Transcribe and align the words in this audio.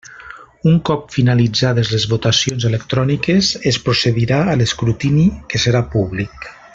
Un 0.69 0.77
cop 0.89 1.03
finalitzades 1.15 1.91
les 1.97 2.07
votacions 2.15 2.65
electròniques, 2.71 3.51
es 3.73 3.79
procedirà 3.89 4.43
a 4.55 4.59
l'escrutini, 4.63 5.29
que 5.53 5.63
serà 5.67 5.87
públic. 5.97 6.53